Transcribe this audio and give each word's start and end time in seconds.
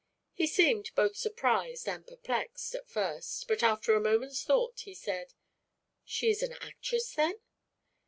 He 0.33 0.47
seemed 0.47 0.89
both 0.95 1.15
surprised 1.15 1.87
and 1.87 2.07
perplexed, 2.07 2.73
at 2.73 2.89
first, 2.89 3.47
but 3.47 3.61
after 3.61 3.93
a 3.93 4.01
moment's 4.01 4.43
thought 4.43 4.79
he 4.79 4.95
said: 4.95 5.35
"She 6.03 6.31
is 6.31 6.41
an 6.41 6.53
actress, 6.53 7.13
then?" 7.13 7.35